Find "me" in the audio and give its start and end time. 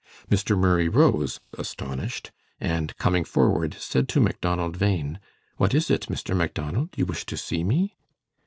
7.63-7.97